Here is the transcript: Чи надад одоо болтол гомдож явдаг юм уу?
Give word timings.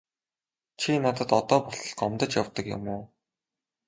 Чи 0.79 0.91
надад 1.03 1.31
одоо 1.39 1.59
болтол 1.63 1.89
гомдож 1.99 2.31
явдаг 2.41 2.65
юм 2.75 2.83
уу? 2.95 3.01